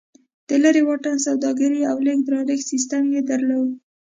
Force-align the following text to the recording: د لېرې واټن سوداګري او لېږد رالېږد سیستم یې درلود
د 0.47 0.49
لېرې 0.63 0.81
واټن 0.87 1.17
سوداګري 1.27 1.79
او 1.89 1.97
لېږد 2.05 2.27
رالېږد 2.33 2.69
سیستم 2.71 3.03
یې 3.13 3.21
درلود 3.29 3.69